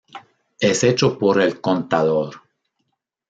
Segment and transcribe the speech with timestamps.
[0.59, 2.41] Es hecho por el contador.